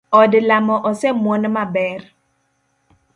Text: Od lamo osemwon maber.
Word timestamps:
Od 0.19 0.33
lamo 0.51 0.75
osemwon 0.91 1.43
maber. 1.57 2.01